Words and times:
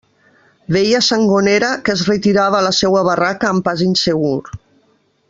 Veia 0.75 1.01
Sangonera 1.07 1.69
que 1.89 1.95
es 1.97 2.03
retirava 2.09 2.59
a 2.61 2.65
la 2.71 2.75
seua 2.79 3.07
barraca 3.09 3.51
amb 3.55 3.67
pas 3.69 3.85
insegur. 3.91 4.35